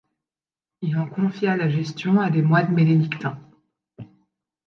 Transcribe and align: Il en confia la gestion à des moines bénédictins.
Il 0.81 0.97
en 0.97 1.07
confia 1.07 1.55
la 1.55 1.69
gestion 1.69 2.19
à 2.19 2.31
des 2.31 2.41
moines 2.41 2.73
bénédictins. 2.73 3.39